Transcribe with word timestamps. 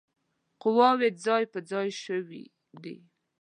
قواوي 0.61 1.09
ځای 1.25 1.43
پر 1.51 1.61
ځای 1.71 1.89
شوي 2.03 2.43
دي. 2.83 2.97